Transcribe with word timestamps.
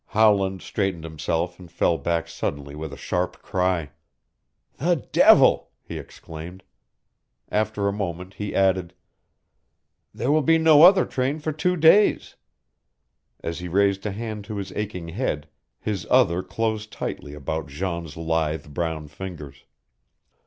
Howland 0.07 0.63
straightened 0.63 1.03
himself 1.03 1.59
and 1.59 1.71
fell 1.71 1.95
back 1.99 2.27
suddenly 2.27 2.73
with 2.73 2.91
a 2.91 2.97
sharp 2.97 3.39
cry. 3.43 3.91
"The 4.77 5.05
devil!" 5.11 5.69
he 5.83 5.99
exclaimed. 5.99 6.63
After 7.51 7.87
a 7.87 7.93
moment 7.93 8.33
he 8.33 8.55
added, 8.55 8.95
"There 10.11 10.31
will 10.31 10.41
be 10.41 10.57
no 10.57 10.81
other 10.81 11.05
train 11.05 11.37
for 11.37 11.51
two 11.51 11.77
days." 11.77 12.35
As 13.41 13.59
he 13.59 13.67
raised 13.67 14.03
a 14.07 14.11
hand 14.11 14.43
to 14.45 14.57
his 14.57 14.71
aching 14.71 15.09
head, 15.09 15.47
his 15.79 16.07
other 16.09 16.41
closed 16.41 16.91
tightly 16.91 17.35
about 17.35 17.67
Jean's 17.67 18.17
lithe 18.17 18.69
brown 18.69 19.07
fingers. 19.07 19.65